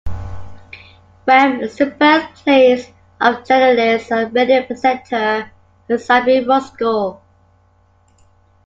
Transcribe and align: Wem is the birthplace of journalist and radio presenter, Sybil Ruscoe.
Wem 1.27 1.61
is 1.61 1.75
the 1.77 1.85
birthplace 1.85 2.91
of 3.19 3.45
journalist 3.45 4.11
and 4.11 4.33
radio 4.33 4.65
presenter, 4.65 5.51
Sybil 5.95 6.47
Ruscoe. 6.47 7.21